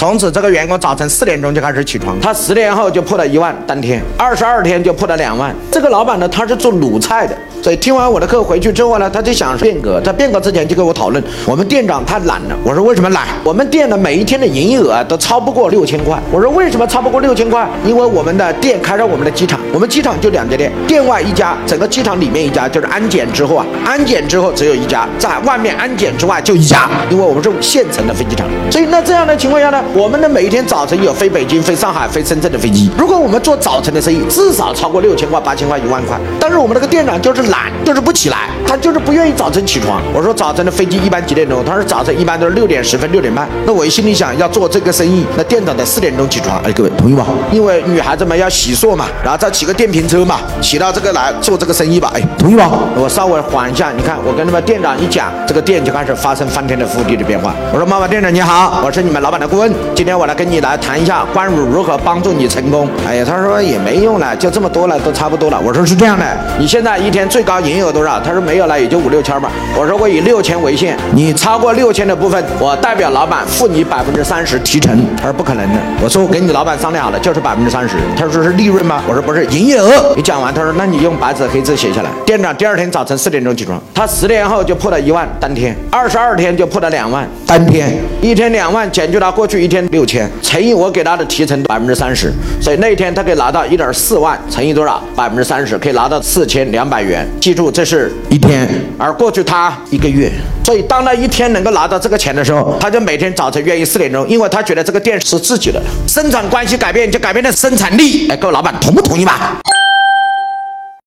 [0.00, 5.54] 从此这个员工早晨四点钟就开始起床，他十年后就破了一万，当天二十二天就破了两万。
[5.70, 10.00] 这个老板呢，他是做卤菜的，所以听完我的课回去之后呢，他就想变革。
[10.00, 12.56] 在变革之前就跟我讨论，我们店长太懒了。
[12.64, 13.26] 我说为什么懒？
[13.44, 16.18] 我们店的每一天的营业额都超不过六千块。
[16.32, 17.68] 我说为什么超不过六千块？
[17.84, 28.48] 因为我们的店开在我们的机场，我们机场就两家店，店外一家，整个机场里面一家，就是安检之后啊，安检之后只有一家，在外面安检之外就一家，因为我们是现成的飞机场。
[28.70, 32.88] 所以那这样的情况下呢，我们的每一天早晨有飞北京、飞上海、飞深圳的飞机。
[32.96, 36.16] 如果我们做早晨的生意，至少超过六千块、八千块、一万块。
[36.38, 40.00] 但是我们那个店长就是懒，就是不起来，他就是不愿意早晨起床。
[40.14, 41.64] 我说早晨的飞机一般几点钟？
[41.64, 43.48] 他说早晨一般都是六点十分、六点半。
[43.66, 46.60] 那我心里想，要做这个生意，那店长得四点钟起床。
[46.62, 47.26] 哎，各位同意吗？
[47.50, 52.12] 因为女孩子们要洗漱嘛，然后再骑个电瓶车嘛，骑到这个来做这个生意吧。
[52.14, 52.70] 哎，同意吗？
[52.94, 57.52] 我稍微缓一下，你看我跟他们店长一讲，这个店就开始发生翻天的覆地的变化。
[57.72, 62.88] 我说妈妈店长你好，我是你们老板的顾问，今天我来跟你来谈一下关于如何帮助你成功。
[63.06, 65.60] 哎呀，他说也没用了，就这么多了，都差不多了。
[65.64, 66.24] 我说是这样的，
[66.58, 68.18] 你现在一天最高营业额多少？
[68.20, 69.50] 他说没有了，也就五六千吧。
[69.76, 74.98] 我说我以六千为限，你超过六千的部分，我代表老板付你百分之三十提成。
[75.16, 75.78] 他说不可能的。
[76.02, 77.96] 我说我跟你老板商量好了，就是百分之三十。
[78.16, 79.02] 他说是利润吗？
[79.06, 80.14] 我说不是，营业额。
[80.16, 82.10] 你讲完，他说那你用白纸黑字写下来。
[82.24, 95.02] 店长第二天早晨四点钟起床，他十年后就破了一万，当天二十二天就破了两万，当天一天两万减去他过去一天六千，乘以我给他的提成百分之三十，所以那一天他可以拿到一点四万，乘以多少？
[95.16, 97.26] 百分之三十可以拿到四千两百元。
[97.40, 98.68] 记住，这是一天，
[98.98, 100.30] 而过去他一个月。
[100.64, 108.28] 所以当他一天能够拿到这个钱的时候，他就每天早晨愿意四点钟，因为他觉得这个店是自己的，生产关系改变就改变了生产力。
[108.28, 109.60] 哎，各位老板同不同意嘛？